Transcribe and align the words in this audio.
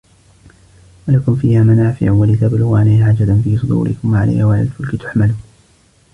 ولكم 1.07 1.35
فيها 1.35 1.63
منافع 1.63 2.11
ولتبلغوا 2.11 2.79
عليها 2.79 3.05
حاجة 3.05 3.41
في 3.43 3.57
صدوركم 3.57 4.13
وعليها 4.13 4.45
وعلى 4.45 4.61
الفلك 4.61 5.01
تحملون 5.01 5.39